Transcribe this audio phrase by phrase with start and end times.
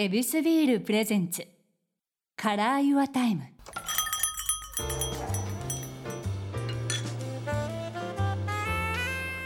[0.00, 1.44] ヱビスビール presents。
[2.36, 3.42] Color Your Time。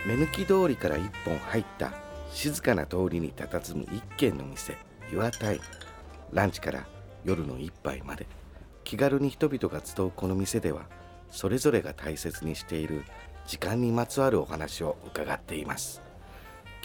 [0.07, 1.95] 目抜き通りから一本入った
[2.35, 4.77] 静かな通りに佇む一軒の店。
[5.11, 5.59] Your Time
[6.35, 6.87] ランチから
[7.25, 8.27] 夜の一杯まで。
[8.85, 10.83] 気軽に人々が集うこの店では
[11.31, 13.05] それぞれが大切にしている
[13.47, 16.03] 時間にまつわるお話を伺っています。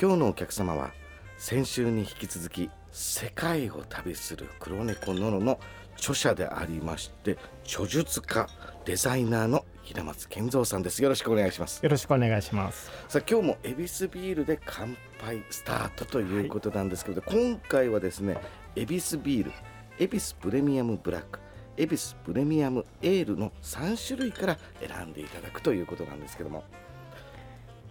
[0.01, 0.91] 今日のお客様は
[1.37, 5.59] 先週に引き続き世界を旅する黒猫ノノの
[5.97, 8.47] 著者でありまして著述家
[8.85, 11.01] デザイナーの平松健三さんです。
[11.01, 11.81] よろしくお願いします。
[11.81, 12.91] よろしくお願いします。
[13.07, 18.37] さあ今日も恵比寿ビールで乾杯スタートということなんですけど、今回はですね
[18.75, 19.51] 恵比寿ビール
[19.97, 21.39] 恵比寿プレミアムブラック
[21.77, 26.63] 恵比寿プレミアムエールの3種類から選んでいただくということなんですけども。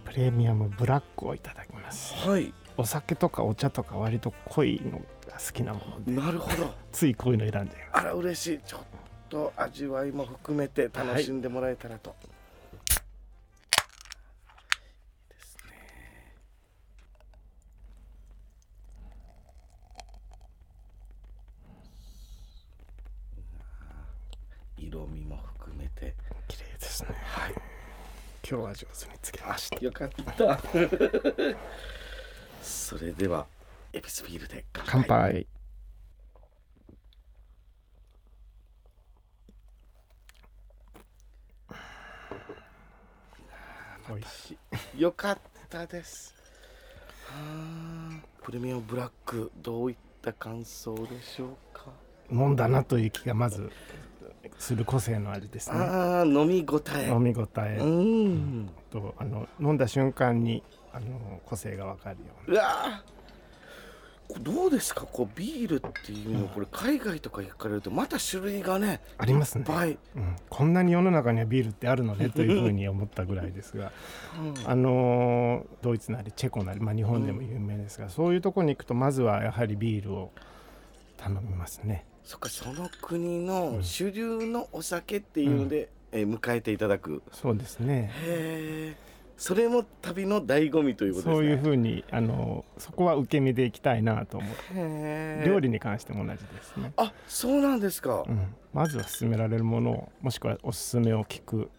[0.04, 2.14] プレミアムブラックをいただきます。
[2.28, 6.12] はいお酒とかお茶とか割と濃いのが好きなもので。
[6.12, 6.74] なるほど。
[6.92, 8.60] ついこういうの選んじゃいまあら嬉しい。
[8.60, 8.80] ちょっ
[9.30, 12.26] と味わいも含めて楽しんでもらえたらと、い。
[12.26, 12.28] い
[15.30, 15.72] ですね。
[24.76, 26.14] 色味も含めて。
[26.48, 27.08] す綺麗ですね。
[27.24, 27.54] はい。
[28.48, 29.78] 今日は上手につけました。
[29.78, 30.60] よかった
[32.66, 33.46] それでは
[33.92, 35.46] エビスビールで乾杯。
[44.08, 44.58] 美味し
[44.96, 46.34] いよかったです。
[47.26, 51.86] はあプレミアムブラックどういった感想でしょうか。
[52.30, 53.70] 飲んだなという気がまず
[54.58, 55.78] する個性の味ですね。
[55.78, 57.08] ああ飲み応え。
[57.08, 57.78] 飲み応え。
[57.80, 58.70] うん。
[58.90, 60.62] とあの飲んだ瞬間に
[60.96, 62.56] あの個性がわかるような。
[62.56, 63.02] うわ
[64.40, 65.02] どうですか？
[65.02, 69.60] こうビールっていうのこれ海外とか行かれるとまた種類がねありますね。
[69.60, 73.92] いっぱい、うん、こんなに世の中にはビールってあるのねというふうに思ったぐらいですが、
[74.66, 80.32] あのードイツなりチェコなり、まあ、日本でも有名ですが、そういうところに行くとまずはやはりビールを
[81.16, 82.04] 頼みますね。
[82.24, 87.22] そっかその国の主流のお酒っていうので、えー迎えていただく。
[87.30, 88.10] そうですね。
[88.24, 88.96] へえ
[89.36, 91.34] それも旅の醍醐味ということですね。
[91.34, 95.48] そういうふうに、あのーそこは受け身でいきたいなと思うへー。
[95.48, 101.70] 料理に関しても同じですね、あそうなんですか、うん、まずは勧められるものをもしくはおすすめを聞く。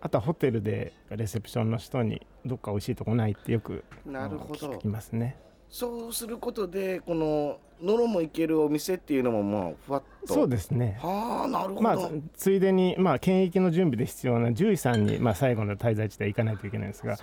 [0.00, 0.08] あ。
[0.08, 4.72] とはホテルでレセプションの人にどっか美味しいとこないってよくなるほど。
[4.72, 5.36] 聞きますね
[5.72, 10.34] そうすることでこのノロも行けるお店っていうのもまあふわっと。
[10.34, 10.98] そうですね。
[11.02, 17.16] はあなるほど、まあ、ついでに、まあ、検疫の準備で必要な獣医さんに、まあ、最後の滞在地で行かないといけないんですが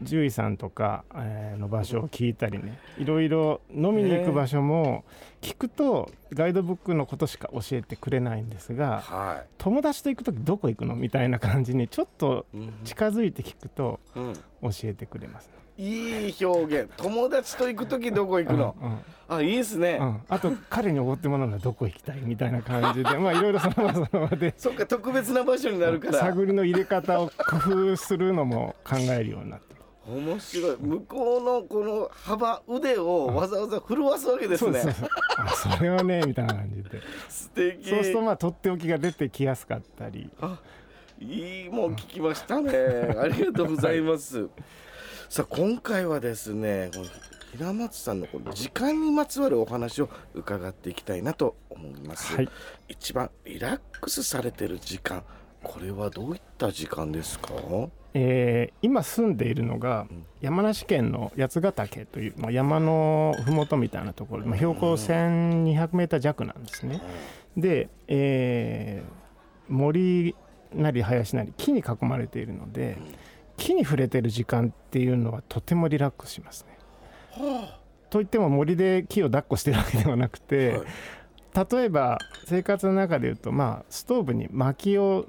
[0.00, 5.04] 獣医さんとか、えーの場所を聞いたりねいろいろ飲みに行く場所も
[5.40, 10.96] 聞くとガイドブックのことしか教えてくれないんですがは友達と行く時どこ行くの？
[10.96, 12.44] みたいな感じにちょっと
[12.84, 14.34] 近づいて聞くとうん。
[14.34, 16.90] 教えてくれます、いい表現。
[16.96, 18.98] 友達と行く時どこ行くの、うんうん。
[19.28, 23.10] あいいですね、うん、あと彼におごってもらうのはどこ行きたいみたいな感じで。
[23.18, 24.54] まあいろいろその場その場で。
[24.56, 26.18] そっか特別な場所になるから。
[26.18, 27.56] 探りの入れ方を工
[27.90, 29.80] 夫するのも考えるようになってる。
[30.08, 30.76] 面白い。
[30.78, 34.80] 向こうのこの幅腕をわざわざ震わすわけですね。
[34.80, 35.08] そうそうそう。
[35.38, 37.00] あそれはねみたいな感じで。
[37.28, 37.90] 素敵。
[37.90, 40.30] そうするとまあとっておきが出てきやすかったり。
[40.40, 40.58] あ
[41.18, 42.70] いいもん聞きましたね。
[43.18, 44.48] ありがとうございます
[45.28, 47.06] さあ今回はですねこの
[47.52, 52.48] 平松さんのこの時間にまつわるお話を伺っていきたいなと思います、はい。
[52.88, 55.24] 一番リラックスされてる時間
[55.62, 57.54] これはどういった時間ですか？
[58.14, 60.06] えー今住んでいるのが
[60.40, 67.00] 山梨県の八ヶ岳という、まあ、山の麓みたいなところ、まあ、標高 1200m 弱なんですね。
[67.56, 70.36] で、えー森
[70.72, 72.96] なり林なり木に囲まれているので
[73.66, 76.78] 木に触れてる時間っていうのはとてもリラックスしますね。
[77.32, 81.66] はといっても森で木を抱っこしてるわけではなくて、はい。
[81.72, 85.26] 例えば生活の中でいうとまあストーブに薪を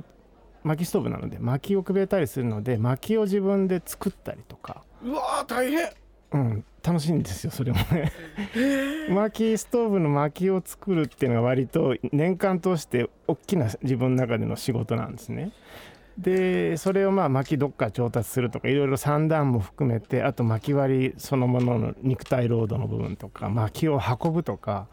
[0.64, 5.90] 薪ストーブなので薪をくべたりするので薪を自分で作ったりとか、あうわー大変。
[6.34, 8.12] うん、楽しいんですよそれもね。
[9.10, 15.54] 薪ストーブの薪を作るっていうのが割と年間通して大きな自分の中での仕事なんですね。
[16.18, 24.88] でそれをまあ薪どっか調達するとかいろいろ三段も含めてあと薪割りそのものの肉体労働の部分とか薪を運ぶとか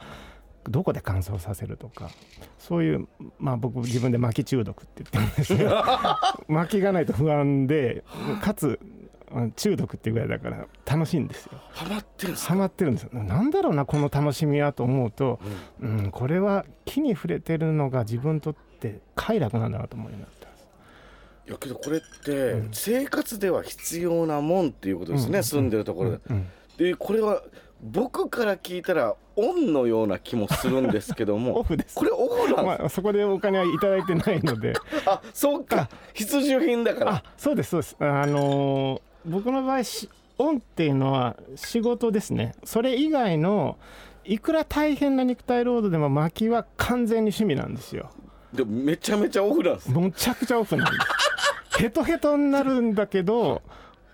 [0.64, 2.10] どこで乾燥させるとか
[2.58, 6.18] そういうまあ僕自分で薪中毒って言ってるんですが
[6.48, 8.04] 薪がないと不安で
[8.42, 8.78] かつ
[9.34, 11.58] うん中毒っていうぐらいだから楽しいんですよ。
[11.72, 13.10] ハマってるんですハマってるんですよ。
[13.12, 15.40] なんだろうなこの楽しみはと思うと、
[15.80, 15.98] うん。
[15.98, 20.33] うん、これは木に触れてるのが自分にとって快楽なんだなと思うようになったんです
[21.46, 22.68] いやけどこれってうん。
[22.72, 25.44] 生活では必要なもんっていうことですね、うん。
[25.44, 26.46] 住んでるところで、うん。
[26.76, 27.42] でこれは
[27.82, 31.94] 僕から聞いたらオンのような気もするんですけど オもフです。
[31.94, 34.72] これオフなんですまあ、そこでお金はいただいてないので。
[35.04, 35.88] あそうか。
[36.14, 37.12] 必需品だから。
[37.16, 37.96] あそうですそうです。
[37.98, 42.54] あのー僕の場合しオンっていうのは仕事ですね。
[42.64, 43.78] それ以外の
[44.24, 48.10] いくら大変な肉体労働でも薪は完全に趣味なんですよ
[48.54, 51.78] でもめちゃめちゃオフなんですむちゃくちゃオフなんです。
[51.78, 53.62] ヘトヘトになるんだけど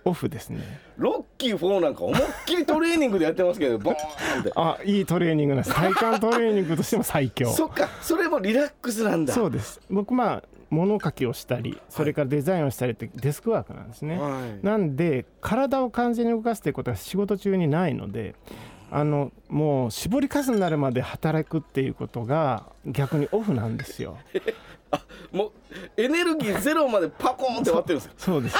[0.05, 0.81] オフですね。
[0.97, 3.95] ロッキー4なんか思いっきりトレーニングでやってますけどボー
[4.39, 4.53] ンって。
[4.57, 5.75] あいいトレーニングなんです。
[5.75, 7.51] 体幹トレーニングとしても最強。
[7.51, 7.89] そっか。
[8.01, 9.35] それもリラックスなんだ。
[9.35, 9.81] そうです。
[9.91, 14.65] 僕まあ物書きをしたりそれからデザインをしたりってデスクワークなんですね、はい。
[14.65, 18.37] なんで体を完全に動かすということは仕事中にないので
[18.91, 24.19] あのもう絞りかすになるまで働くっていうことが逆にオフなんですよ。
[25.33, 25.53] もう
[25.97, 28.57] エネルギーゼロまでパコーンって割ってるんですよそうです。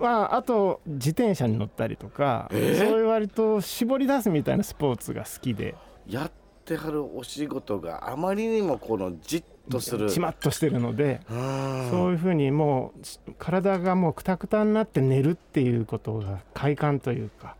[0.00, 2.88] まああと自転車に乗ったりとか、えー？
[2.88, 5.74] そういう割と絞り出すみたいなスポーツが好きで。
[6.08, 6.32] やっ
[6.64, 10.10] てはるお仕事があまりにもこのじっとする。
[10.10, 17.56] ちまっとしてるのでうんそういうふうにもうし体がもうくたくたになって寝るっていうことが快感というか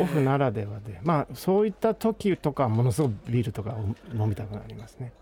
[0.00, 1.00] オフならではで。
[1.02, 5.12] まあそういった時とかものすごくビールとかを飲みたくなりますね。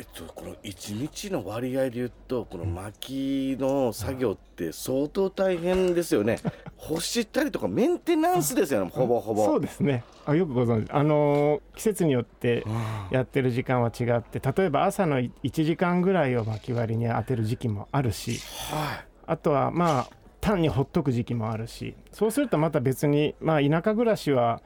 [0.00, 6.38] えっと、この1日の割合で言うとこの薪の作業って相当大変ですよね。
[6.78, 8.90] 干したりとかメンテナンスですよね。
[8.94, 9.44] ほぼほぼ。
[9.44, 10.02] そうですね。
[10.24, 10.90] あよくご存知。
[10.90, 12.74] あのー季節によってうん。
[13.10, 15.30] やってる時間は違って例えば朝の1
[15.64, 18.40] 時間ぐらいを薪割りに当てる時期もあるし。
[18.72, 19.06] はい。
[19.26, 24.62] あとはまあ単にほっとく時期もあるしそうするとまた別にまあ田舎暮らしは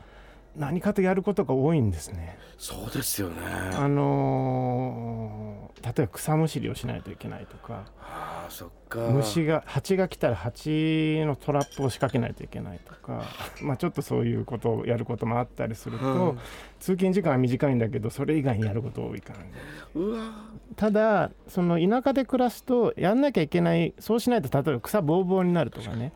[0.57, 2.39] 何かとやることが多いんですね。
[2.59, 3.37] そうですよね。
[3.75, 9.01] あのー例えば草むしりをしないといけないとかあーそっか。
[9.01, 13.23] 虫が蜂が来たら蜂のトラップを仕掛けないといけないとか、
[13.61, 16.39] まあ、ちょっとそういうことをやることもあったりすると、うん。
[16.79, 19.51] 通勤時間は短いんだけどそれ以外にやること多いからね。
[19.95, 20.33] うわ。
[20.77, 26.13] ただその田舎で暮らすとやんなきゃいけないそうしないと例えば草ぼうぼうになるとかね。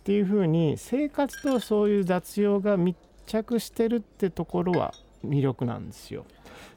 [0.00, 4.94] っていうふうに生活とそういう雑用が密着してるってところは
[5.24, 6.24] 魅力なんですよ。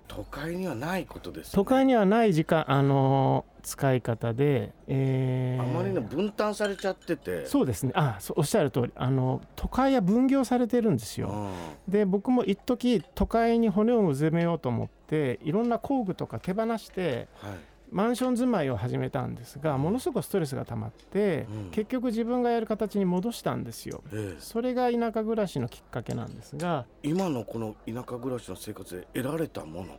[0.08, 1.56] 都会にはないことですよね。
[1.56, 7.46] 都会にはない時間、あのー使い方で、えーあまりに分担されちゃってて。
[7.46, 7.92] そうですね。
[7.94, 8.92] あそうおっしゃる通り。
[8.96, 11.30] あの都会は分業されてるんですよ。
[11.30, 11.92] うん。
[11.92, 17.52] で僕も一時都会に骨をうずめようと思っていろんな工具とか手放してはい
[17.92, 21.72] マンション住まいを始めたんですがものすごくストレスが溜まって、うん。
[21.72, 24.04] 結局自分がやる形に戻したんですよ。
[24.14, 24.40] ええ。
[24.40, 29.98] それが田舎暮らしのきっかけなんですが、今のこの田舎暮らしの生活で得られたものっ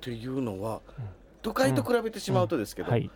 [0.00, 1.04] ていうのは、うん。
[1.42, 3.10] 都会と比べてしまうとですけど、はい、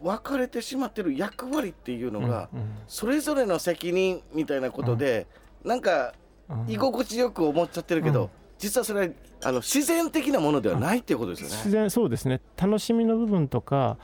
[0.00, 2.66] 分かれてしまってる役割っていうのが、うんうん。
[2.86, 5.26] それぞれの責任みたいなことで、
[5.64, 6.14] なんか
[6.48, 6.70] うん。
[6.70, 9.12] 居心地よく思っちゃってるけど、うん実はそれは
[9.44, 11.56] あの自然的なものではないっていうことですよね。
[11.56, 13.98] 自然そうですね楽しみの部分とか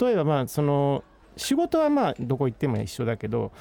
[0.00, 1.04] 例えばまあその
[1.36, 3.52] 仕事はまあどこ行っても一緒だけど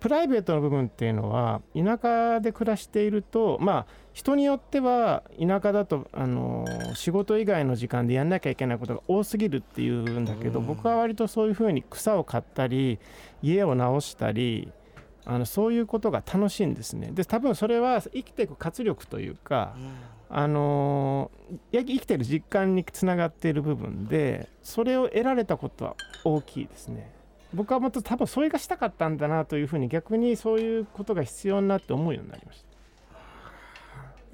[0.00, 6.64] プライベートの部分っていうのは田舎で暮らしているとまあ人によっては田舎だとあの
[6.94, 12.98] 仕事以外の時間でやんなきゃいけないことが多すぎるっていうんだけどうん僕は割とそういうふうに草を刈ったり
[13.42, 14.70] 家を直したり
[15.30, 17.10] あのそういうことが楽しいんですね。
[17.12, 19.76] で多分それは生きていく活力というか
[20.30, 27.10] あのーや生きてる実感につながっている部分でそれを得られたことは大きいですね。
[27.52, 32.68] 僕はもっと多分それがしたかったんだなというふうに逆にそういうことが必要になって思うようになりました。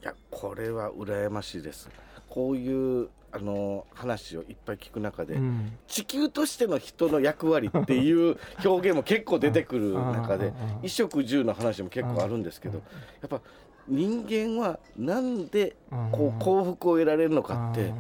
[0.02, 1.88] いやこれは羨ましいです。
[2.34, 5.78] こういうあの話をいっぱい聞く中で、うん。
[5.86, 12.82] 地球としての人の役割っていう 表現も結構出てくる中で衣食住の話も結構あるんですけど
[13.20, 13.40] やっぱ
[13.86, 15.76] 人間はなんで
[16.10, 17.94] こう幸福を得られるのかって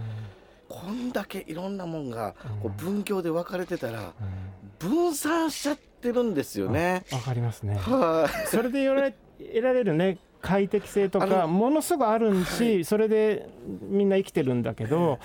[0.68, 4.14] こんだけいろんなもんがこう分業で分かれてたら
[4.80, 7.04] 分散しちゃってるんですよね。
[7.12, 7.76] わかりますね。
[7.76, 8.48] はい。
[8.48, 13.48] それで得られるね快適性とかものすごいあるし、それで
[13.88, 15.18] みんな生きてるんだけど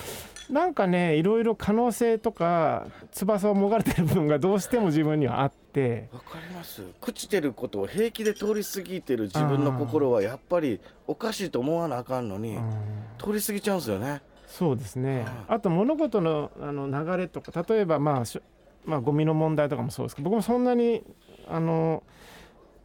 [0.50, 6.08] なんかねいろいろ可能性とか翼をもがれてる部分がどうしても自分にはあって。
[6.14, 6.84] わかります。
[7.02, 12.72] 朽ちてることを平気で通り過ぎてる自分の心はやっぱりおかしいと思わなあかんのにうん。
[13.18, 14.22] 通り過ぎちゃうんですよね。
[14.48, 15.24] そうですね。
[15.24, 18.40] はあと物事のあの流れとか例えばまあ
[18.86, 21.04] まあゴミの問題とかもそうですけど僕もそんなに
[21.50, 22.04] あの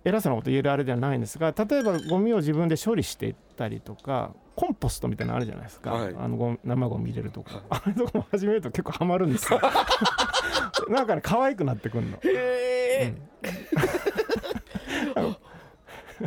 [0.05, 6.15] 偉そうなこと言えるあれではないんですが例えばゴミを自分で処理していったりとかコンポストみたいなのあるじゃないですか、はい。
[6.17, 7.63] あの生ゴミ入れるとか。
[7.69, 9.61] あれとかも始めると結構ハマるんですよ。
[10.89, 12.19] なんかね可愛くなってくるの。
[12.19, 13.15] へえ、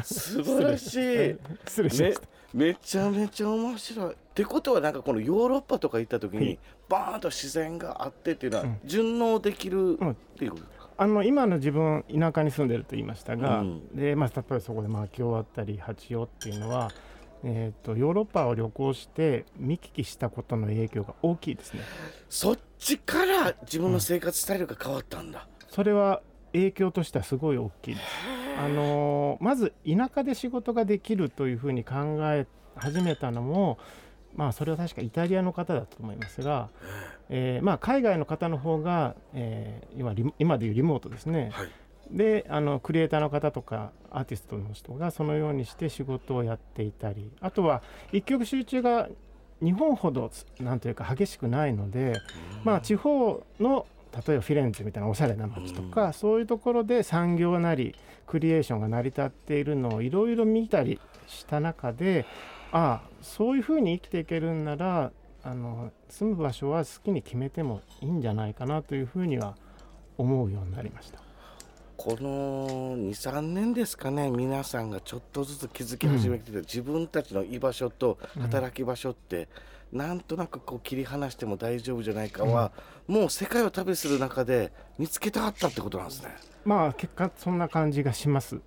[0.04, 1.00] 素晴らしい。
[1.08, 2.22] め失礼しました、
[2.54, 4.14] めちゃめちゃ面白い。
[4.14, 6.60] ってことはなんかこのヨーロッパとか行った時に、はい。
[6.90, 8.80] バーンと自然があってっていうのはうん。
[8.84, 10.64] 順応できるんっていうこと、
[10.98, 16.92] あの今の自分田舎に住んでると言いましたが、うんでまあ、例えばそこで薪を割ったり蜂をっていうのは、
[17.44, 21.82] えー、とヨーロッパを旅行して見聞きしたことの影響が大きいですね。
[22.30, 26.22] そっちから自分の生活スタイルが変わったんだ、それは
[26.54, 28.08] 影響としてはすごい大きいです。
[28.60, 33.78] あのーまず田舎で仕事ができるというふうに考え始めたのも
[34.38, 36.70] まあそれは確かイタリアの方だと思いますが、
[37.30, 41.70] えーまあ、海外の方の方が、えー今今でいうリモートですね、はい。
[42.12, 47.82] であのクリエイターの方とかアーティストの人がそのようにして仕事をやっていたりあとは
[48.14, 49.10] 一極集中が
[49.62, 52.14] 日本ほどなんというか激しくないので、
[52.64, 57.94] まあ、地方の例えばフィレンツェみたいなおしゃれな街とか、そういうところで産業なり
[58.26, 62.26] クリエーションが成り立っているのをいろいろ見たりした中で
[62.72, 65.12] ああそういうふうに生きていけるんなら
[65.44, 69.56] あの住む場所は好きに決めてもいいんじゃないかなというふうには
[70.18, 71.20] 思うようになりました。
[71.98, 79.50] この23年ですかね皆さんがちょっとずつ気づき始めてて、自分たちの居場所と働き場所って、
[79.92, 82.72] なんとなくこう切り離しても大丈夫じゃないかは、
[83.08, 86.30] もう世界を旅する中で見つけたかったってことなんですね。
[86.66, 88.62] まあ結果そんな感じがします。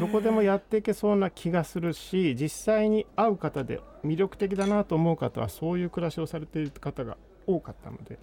[0.00, 8.18] どこでもやっていけそうな気がするし実際に会う方で魅力的だなと思う方はそういう暮らしをされている方が多かったので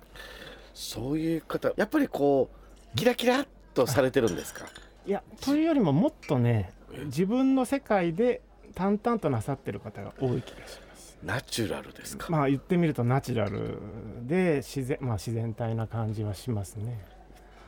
[0.74, 2.50] そういう方やっぱりこ
[2.94, 4.66] うキラキラっとされてるんですか？
[5.06, 6.72] いやというよりももっとね
[7.06, 8.42] 自分の世界で
[8.74, 11.18] 淡々となさってる方が多い気がします。
[11.24, 13.80] ナチュラルですか、まあ言ってみるとナチュラル
[14.28, 17.04] で自然,、まあ、自然体な感じはしますね。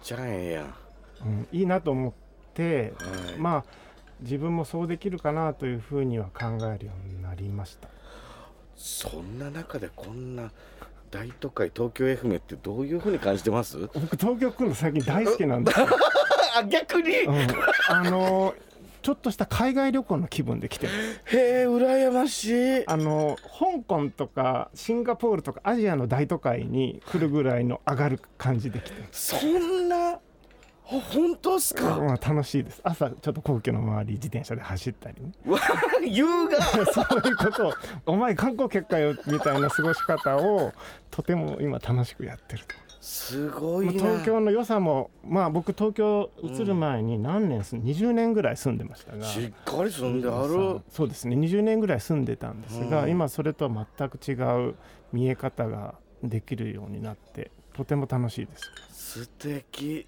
[0.04, 0.70] じゃあええやん、は
[1.26, 2.27] うん、いいなと思って
[2.64, 2.94] い。
[3.38, 3.64] まあ
[4.22, 7.88] 自分もそうできるかなというふうには考えるようになりました。
[8.76, 10.52] そんな中でこんな
[11.12, 13.78] 大都会東京 FM ってどういうふうに感じてます？
[13.94, 15.80] 僕東京来るの最近大好きなんです
[16.70, 17.48] 逆に、うん、
[17.90, 18.54] あの
[19.04, 20.98] ちょっとした海外旅行の気分で来てます
[21.38, 22.50] へえ羨まし
[22.82, 22.88] い。
[22.88, 30.20] あの香港とかシンガポールとかアジアの大都会に来るぐらいの上がる感じで来てますそんなほ
[30.88, 32.80] 本当っすか、まあ、楽しいです。
[32.82, 35.32] 朝ちょっと皇居の周り自転車で走ったりね。
[35.46, 35.60] わ
[36.02, 36.62] 優雅。
[36.88, 37.68] そういうこと。
[37.68, 37.74] を
[38.08, 40.72] 「お前観光客かよ」みたいな過ごし方を
[41.12, 42.76] とても今楽しくやってると。
[43.02, 43.92] すごいな。
[43.92, 47.86] 東京の良さもまあ僕東京移る前に何年住ん。
[47.86, 50.48] 20年ぐらい住んでましたが、しっかり住んである。
[50.48, 51.36] そうそうですね。
[51.36, 53.10] 20年ぐらい住んでたんですが、うん。
[53.12, 54.34] 今それとは全く違
[54.70, 54.76] う
[55.12, 58.72] 見え方ができるようになってとても楽しいです。
[58.90, 60.08] 素敵